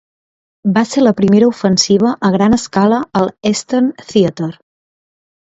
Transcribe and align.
Va 0.77 0.81
ser 0.93 1.03
la 1.03 1.11
primera 1.19 1.49
ofensiva 1.55 2.13
a 2.31 2.31
gran 2.37 2.57
escala 2.57 2.99
a 3.21 3.23
l'Eastern 3.27 3.93
Theater. 4.09 4.51